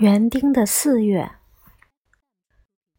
[0.00, 1.30] 园丁的四月，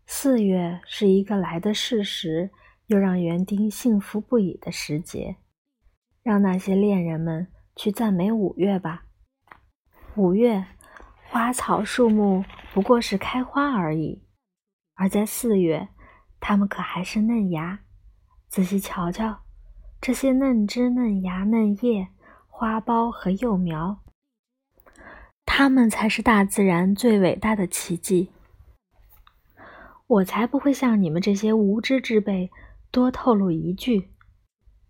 [0.07, 2.51] 四月是一个来的适时，
[2.87, 5.35] 又让园丁幸福不已的时节。
[6.23, 9.03] 让那些恋人们去赞美五月吧。
[10.15, 10.67] 五月，
[11.29, 14.23] 花草树木不过是开花而已；
[14.93, 15.89] 而在四月，
[16.39, 17.81] 它们可还是嫩芽。
[18.47, 19.41] 仔细瞧瞧，
[19.99, 22.07] 这些嫩枝、嫩芽、嫩叶、
[22.47, 24.01] 花苞和幼苗。
[25.57, 28.29] 它们才是大自然最伟大的奇迹。
[30.05, 32.51] 我才不会向你们这些无知之辈
[32.91, 34.09] 多透露一句。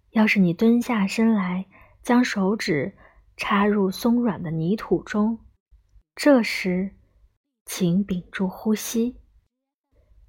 [0.09, 1.67] 要是你蹲下身来，
[2.01, 2.97] 将手指
[3.37, 5.37] 插入松软的泥土中，
[6.15, 6.95] 这时，
[7.65, 9.17] 请屏住呼吸，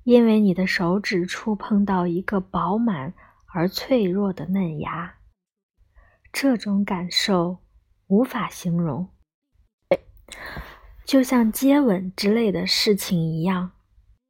[0.02, 3.14] 因为你的手指触碰到一个饱满
[3.54, 5.14] 而脆弱的嫩芽。
[6.30, 7.60] 这种感受
[8.08, 9.08] 无法形容。
[11.04, 13.72] 就像接吻之类的事情一样，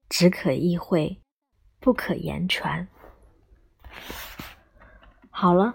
[0.08, 1.20] 只可意会，
[1.80, 2.86] 不可言传。
[5.30, 5.74] 好了，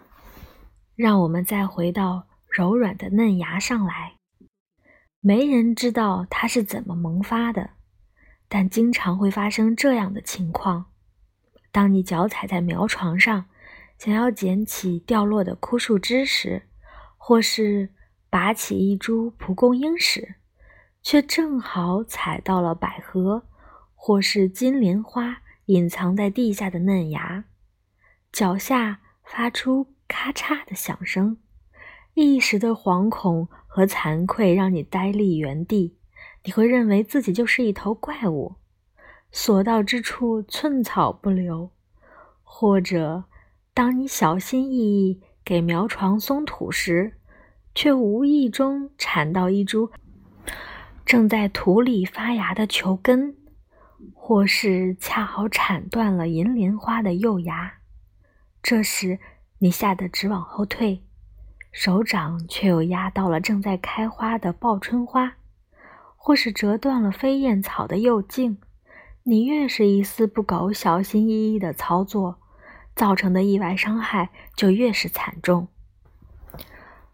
[0.96, 4.18] 让我们再回到柔软的嫩芽上来。
[5.20, 7.72] 没人知道它是怎么萌发的，
[8.48, 10.86] 但经常会发生这样的情况：
[11.72, 13.46] 当你脚踩在苗床上，
[13.98, 16.68] 想要捡起掉落的枯树枝时，
[17.18, 17.94] 或是
[18.32, 20.36] 拔起一株蒲公英时，
[21.04, 23.44] 却正好踩到了百合，
[23.94, 27.44] 或是金莲花隐藏在地下的嫩芽，
[28.32, 31.40] 脚下发出咔嚓的响声，
[32.14, 35.98] 一时的惶恐和惭愧让你呆立原地。
[36.46, 38.56] 你会认为自己就是一头怪物，
[39.30, 41.70] 所到之处寸草不留；
[42.44, 43.26] 或者，
[43.74, 47.18] 当你小心翼翼给苗床松土时，
[47.74, 49.92] 却无意中铲到一株。
[51.06, 53.36] 正在土里发芽的球根，
[54.14, 57.74] 或是恰好铲断了银莲花的幼芽，
[58.64, 59.20] 这时
[59.60, 61.04] 你吓得直往后退，
[61.72, 65.34] 手掌却又压到了正在开花的报春花，
[66.16, 68.58] 或是折断了飞燕草的幼茎。
[69.24, 72.40] 你越是一丝不苟、小心翼翼的操作，
[72.96, 75.68] 造成的意外伤害就越是惨重。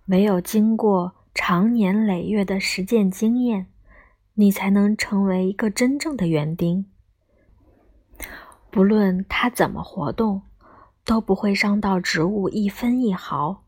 [0.07, 3.67] 唯有经过长年累月的实践经验。
[4.39, 6.85] 你才能成为一个真正的园丁。
[8.69, 10.43] 不论它怎么活动，
[11.03, 13.63] 都不会伤到植物一分一毫。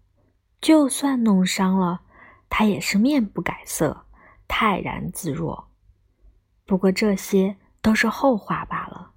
[0.62, 2.02] 就算弄伤了，
[2.52, 4.06] 它也是面不改色，
[4.48, 5.70] 泰然自若。
[6.68, 9.14] 不过这些都是后话罢了。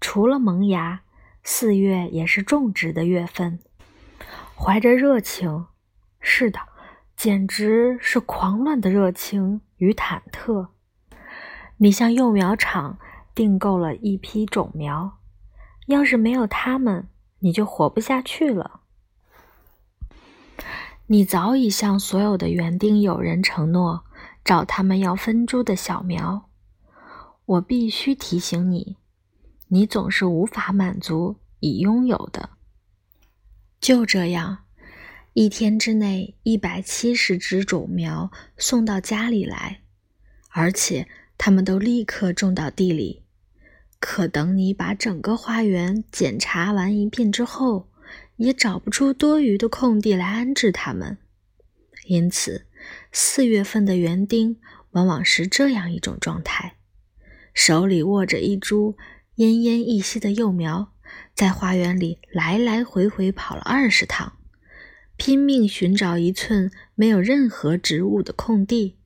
[0.00, 1.02] 除了萌芽，
[1.44, 3.60] 四月也是种植的月份。
[4.56, 5.66] 怀着热情，
[6.24, 6.58] 是的。
[7.16, 10.66] 简直是狂乱的热情与忐忑。
[11.76, 12.98] 你向幼苗厂
[13.36, 15.18] 订购了一批种苗，
[15.86, 17.06] 要是没有它们，
[17.38, 18.80] 你就活不下去了。
[21.06, 24.04] 你早已向所有的园丁友人承诺，
[24.44, 26.50] 找他们要分株的小苗。
[27.46, 28.96] 我必须提醒你，
[29.68, 32.50] 你总是无法满足已拥有的。
[33.80, 34.63] 就这样。
[35.34, 39.80] 一天之内，一百七十只种苗送到家里来，
[40.50, 43.24] 而且它们都立刻种到地里。
[43.98, 47.88] 可等你把整个花园检查完一遍之后，
[48.36, 51.18] 也找不出多余的空地来安置它们。
[52.04, 52.66] 因此，
[53.10, 54.60] 四月份的园丁
[54.92, 56.76] 往往是这样一种状态：
[57.52, 58.96] 手里握着一株
[59.38, 60.92] 奄奄一息的幼苗，
[61.34, 64.34] 在花园里来来回回跑了二十趟。
[65.16, 68.96] 拼命寻找一寸没有任何植物的空地。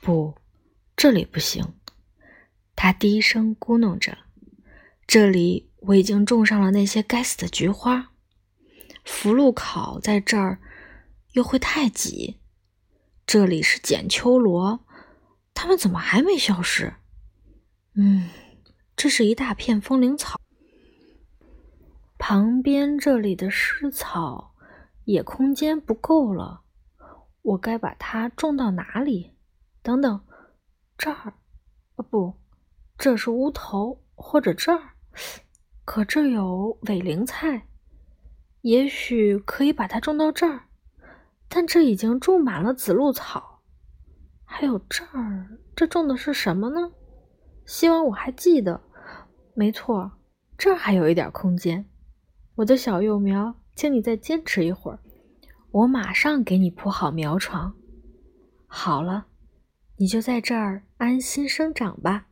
[0.00, 0.34] 不，
[0.96, 1.74] 这里不行。
[2.74, 4.18] 他低声咕哝着
[5.06, 8.12] ：“这里我已经种上了那些该死的菊花。
[9.04, 10.60] 福禄考在这儿
[11.32, 12.38] 又会太挤。
[13.26, 14.84] 这里是剪秋罗，
[15.54, 16.94] 它们怎么还没消失？
[17.94, 18.28] 嗯，
[18.94, 20.38] 这是一大片风铃草。
[22.18, 24.45] 旁边这里的湿草。”
[25.06, 26.62] 也空间不够了，
[27.40, 29.36] 我该把它种到哪里？
[29.80, 30.20] 等等，
[30.98, 31.34] 这儿？
[31.94, 32.34] 啊不，
[32.98, 34.94] 这是屋头，或者这儿？
[35.84, 37.68] 可这有尾灵菜，
[38.62, 40.64] 也许可以把它种到这儿。
[41.48, 43.62] 但这已经种满了紫露草。
[44.44, 46.90] 还有这儿，这种的是什么呢？
[47.64, 48.82] 希望我还记得。
[49.54, 50.10] 没错，
[50.58, 51.88] 这儿还有一点空间。
[52.56, 53.54] 我的小幼苗。
[53.76, 54.98] 请你再坚持一会儿，
[55.70, 57.76] 我马上给你铺好苗床。
[58.66, 59.26] 好了，
[59.98, 62.28] 你就在这儿安心生长吧。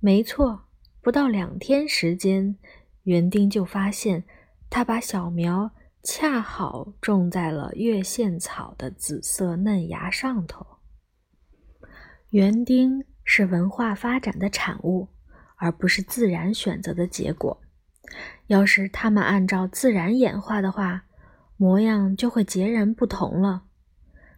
[0.00, 0.64] 没错，
[1.00, 2.58] 不到两天时间，
[3.04, 4.24] 园丁就发现，
[4.68, 5.70] 他把小苗
[6.02, 10.66] 恰好种在了月线草的紫色嫩芽上头。
[12.30, 15.08] 园丁是文化发展的产物，
[15.56, 17.62] 而不是自然选择的结果。
[18.46, 21.04] 要是它们按照自然演化的话，
[21.56, 23.64] 模样就会截然不同了。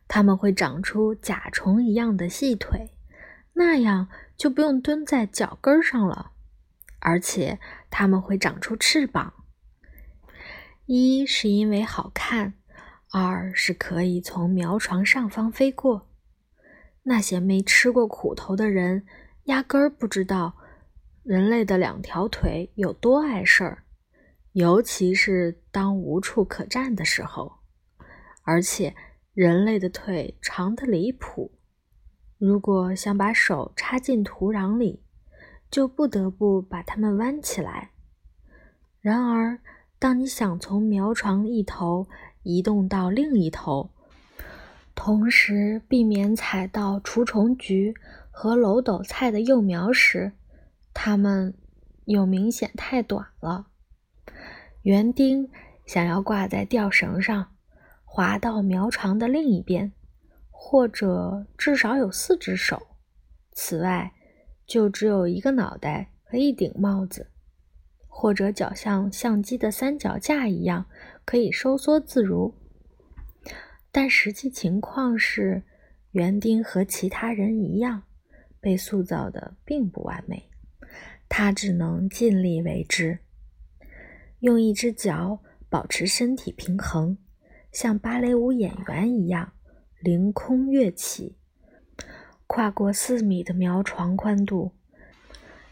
[0.06, 2.92] 它们会长出甲虫一样的细腿，
[3.54, 6.32] 那样就不用蹲在脚跟上了。
[7.00, 7.60] 而且
[7.90, 9.32] 它们会长出翅膀，
[10.86, 12.54] 一是因为好看，
[13.12, 16.08] 二是可以从苗床上方飞过。
[17.04, 19.06] 那些没吃过苦头的人，
[19.44, 20.56] 压根儿不知道
[21.28, 23.84] 人类的两条腿有多碍事儿，
[24.52, 27.52] 尤其是当无处可站的时候，
[28.44, 28.94] 而且。
[29.34, 31.52] 人类的腿长得离谱，
[32.38, 35.04] 如果想把手插进土壤里，
[35.70, 37.90] 就不得不把它们弯起来。
[39.00, 39.60] 然而，
[40.00, 42.08] 当你想从苗床一头
[42.42, 43.90] 移动到另一头，
[44.96, 47.94] 同时避免踩到除虫菊
[48.32, 50.32] 和楼斗菜的幼苗时，
[51.00, 51.54] 它们
[52.06, 53.68] 又明显太短了。
[54.82, 55.48] 园丁
[55.86, 57.54] 想要挂在吊绳上。
[58.04, 59.92] 滑到苗床的另一边，
[60.50, 62.88] 或者至少有四只手。
[63.52, 64.12] 此外，
[64.66, 67.30] 就只有一个脑袋和一顶帽子，
[68.08, 70.86] 或者脚像相机的三脚架一样
[71.24, 72.52] 可以收缩自如。
[73.92, 75.62] 但实际情况是，
[76.10, 78.02] 园丁和其他人一样，
[78.58, 80.47] 被塑造的并不完美。
[81.28, 83.18] 他只能尽力为之，
[84.40, 87.18] 用一只脚保持身体平衡。
[87.70, 89.52] 像芭蕾舞演员一样
[90.00, 91.36] 凌空跃起，
[92.46, 94.72] 跨过四米的苗床宽度，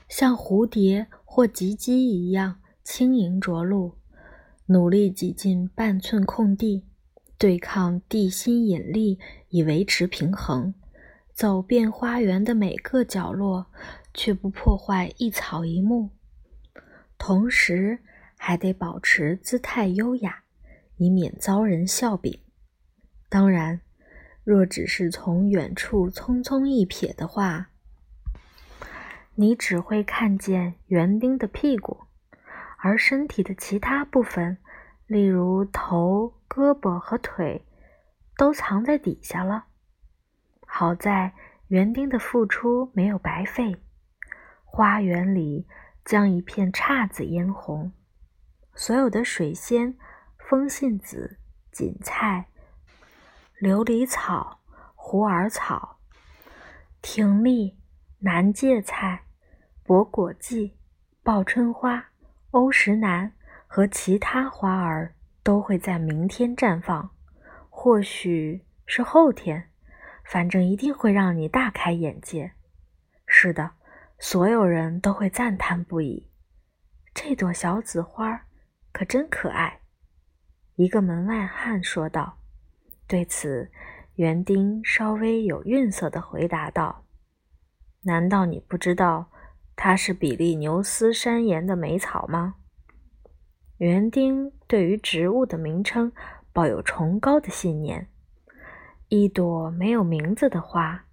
[0.09, 3.97] 像蝴蝶或吉鸡一样轻盈着陆，
[4.67, 6.85] 努力挤进半寸空地，
[7.39, 9.19] 对抗地心引力
[9.49, 10.75] 以维持平衡，
[11.37, 13.67] 走遍花园的每个角落，
[14.15, 16.09] 却不破坏一草一木，
[17.19, 17.99] 同时
[18.39, 20.45] 还得保持姿态优雅。
[20.97, 22.41] 以免遭人笑柄。
[23.29, 23.83] 当然，
[24.45, 27.69] 若只是从远处匆匆一瞥的话，
[29.35, 32.05] 你只会看见园丁的屁股，
[32.79, 34.57] 而身体的其他部分，
[35.07, 37.67] 例如头、胳膊和腿，
[38.39, 39.67] 都藏在底下了。
[40.79, 41.33] 好在
[41.69, 43.75] 园丁的付出没有白费，
[44.63, 45.67] 花园里
[46.05, 47.91] 将一片姹紫嫣红，
[48.75, 49.97] 所有的水仙。
[50.37, 51.39] 风信子、
[51.73, 52.49] 锦菜、
[53.59, 54.61] 琉璃草、
[54.95, 55.99] 虎耳草、
[57.03, 57.75] 葶苈、
[58.19, 59.23] 南芥菜、
[59.83, 60.77] 博果荠、
[61.23, 62.11] 报春花、
[62.51, 63.33] 欧石楠
[63.67, 67.11] 和其他花儿都会在明天绽放，
[67.71, 69.71] 或许是后天，
[70.29, 72.53] 反正一定会让你大开眼界。
[73.27, 73.73] 是的，
[74.19, 76.29] 所有人都会赞叹不已。
[77.15, 78.47] 这朵小紫花
[78.93, 79.81] 可真可爱。
[80.75, 82.39] 一个门外汉说道。
[83.09, 83.71] 对此，
[84.17, 87.05] 园丁稍微有愠色地回答道
[88.03, 89.31] ：“难道你不知道
[89.77, 92.57] 它是比利牛斯山岩的美草吗？”
[93.79, 96.11] 园丁对于植物的名称
[96.53, 98.09] 抱有崇高的信念。
[99.09, 101.05] 一朵没有名字的花，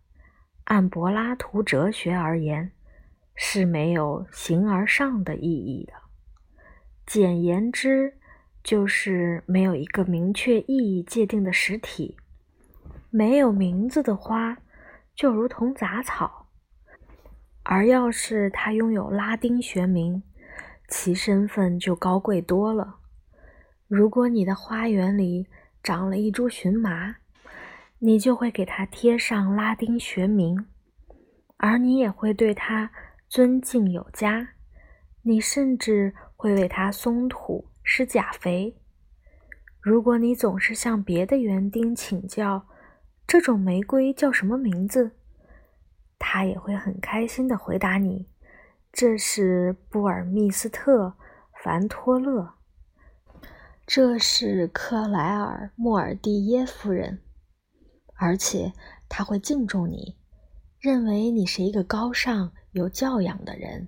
[0.65, 2.71] 按柏拉图哲学而言，
[3.35, 5.93] 是没有形而上的意义的。
[7.05, 8.17] 简言之。
[8.63, 12.15] 就是没有一个明确意义界定的实体，
[13.09, 14.57] 没有名字的花
[15.13, 16.47] 就如同杂草，
[17.63, 20.23] 而要是它拥有拉丁学名，
[20.87, 22.99] 其身份就高贵多了。
[23.89, 25.45] 如果你的花园里
[25.83, 27.17] 长了一株荨麻，
[28.05, 30.67] 你就会给它贴上拉丁学名，
[31.55, 32.91] 而你也会对它
[33.29, 34.49] 尊敬有加，
[35.21, 37.69] 你甚至会为它松土。
[37.85, 38.77] 施钾肥。
[39.81, 42.65] 如果你总是向别的园丁请教
[43.27, 45.11] 这种玫瑰叫什么名字，
[46.17, 48.29] 他也会很开心地回答你
[48.91, 51.15] ：“这是布尔密斯特
[51.61, 52.53] 凡托勒，
[53.85, 57.19] 这是克莱尔莫尔蒂耶夫人。”
[58.15, 58.73] 而且
[59.09, 60.15] 他会敬重你，
[60.79, 63.87] 认为你是一个高尚有教养的人。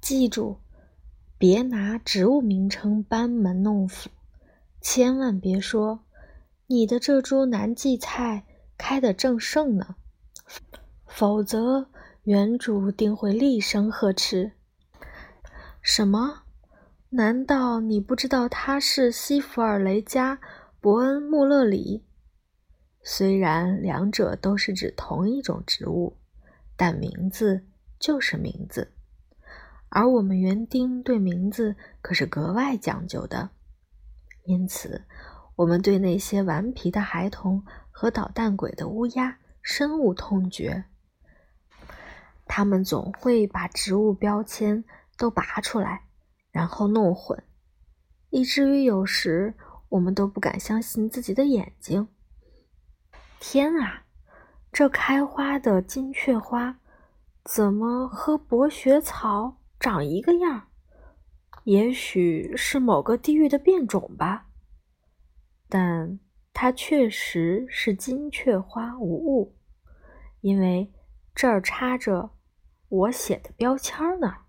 [0.00, 0.58] 记住。
[1.38, 4.10] 别拿植物名称班门弄斧，
[4.80, 6.04] 千万别说
[6.68, 8.44] 你的这株南荠菜
[8.78, 9.96] 开得正盛呢，
[11.04, 11.88] 否则
[12.22, 14.52] 园主定会厉声呵斥
[15.82, 16.44] ：“什么？
[17.08, 20.36] 难道你不知道他是西弗尔雷加·
[20.80, 22.04] 伯恩·穆勒里？”
[23.04, 26.16] 虽然两者都是指同一种植物，
[26.76, 27.66] 但名字
[27.98, 28.92] 就是名字，
[29.88, 33.50] 而我们园丁对名字可是格外讲究的。
[34.44, 35.04] 因此，
[35.56, 40.84] 我们对那些顽皮的孩童和捣蛋鬼的乌鸦深恶痛绝。
[42.46, 44.84] 他们总会把植物标签
[45.16, 46.04] 都拔出来，
[46.50, 47.42] 然后弄混，
[48.30, 49.54] 以至于有时
[49.88, 52.08] 我们都不敢相信自己的眼睛。
[53.44, 54.04] 天啊，
[54.70, 56.78] 这开花的金雀花
[57.42, 60.68] 怎么和博学草长一个样？
[61.64, 64.46] 也许是某个地域的变种吧，
[65.68, 66.20] 但
[66.52, 69.56] 它确实是金雀花无误，
[70.40, 70.92] 因为
[71.34, 72.30] 这儿插着
[72.88, 74.41] 我写的标签呢。